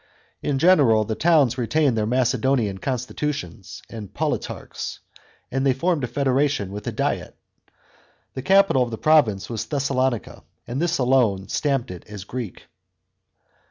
In 0.41 0.57
general, 0.57 1.03
tha 1.05 1.13
towns 1.13 1.59
retained 1.59 1.95
their 1.95 2.07
Macedonian 2.07 2.79
constitutions 2.79 3.83
and 3.87 4.11
politarchs; 4.11 4.97
and 5.51 5.63
they 5.63 5.73
formed 5.73 6.03
a 6.03 6.07
federation 6.07 6.71
with 6.71 6.87
a 6.87 6.91
diet 6.91 7.35
(Koiv6v). 8.25 8.33
The 8.33 8.41
capital 8.41 8.81
of 8.81 8.89
the 8.89 8.97
province 8.97 9.47
was 9.47 9.63
Thessalonica, 9.67 10.43
and 10.65 10.81
this 10.81 10.97
alone 10.97 11.49
stamped 11.49 11.91
it 11.91 12.03
as 12.07 12.23
Greek. 12.23 12.63